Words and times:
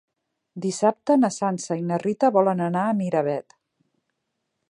Dissabte 0.63 1.17
na 1.23 1.29
Sança 1.35 1.77
i 1.81 1.85
na 1.91 2.01
Rita 2.05 2.33
volen 2.39 2.65
anar 2.71 2.85
a 2.93 2.97
Miravet. 3.03 3.57